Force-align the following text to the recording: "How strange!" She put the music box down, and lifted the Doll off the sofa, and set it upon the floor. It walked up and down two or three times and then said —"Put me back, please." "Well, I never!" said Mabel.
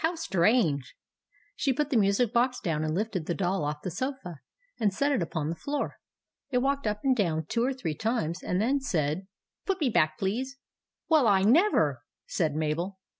"How 0.01 0.15
strange!" 0.15 0.95
She 1.55 1.73
put 1.73 1.91
the 1.91 1.95
music 1.95 2.33
box 2.33 2.59
down, 2.59 2.83
and 2.83 2.95
lifted 2.95 3.27
the 3.27 3.35
Doll 3.35 3.63
off 3.63 3.83
the 3.83 3.91
sofa, 3.91 4.39
and 4.79 4.91
set 4.91 5.11
it 5.11 5.21
upon 5.21 5.49
the 5.49 5.55
floor. 5.55 5.97
It 6.49 6.57
walked 6.57 6.87
up 6.87 7.01
and 7.03 7.15
down 7.15 7.45
two 7.45 7.63
or 7.63 7.71
three 7.71 7.93
times 7.93 8.41
and 8.41 8.59
then 8.59 8.79
said 8.79 9.27
—"Put 9.67 9.79
me 9.79 9.91
back, 9.91 10.17
please." 10.17 10.57
"Well, 11.07 11.27
I 11.27 11.43
never!" 11.43 12.01
said 12.25 12.55
Mabel. 12.55 12.97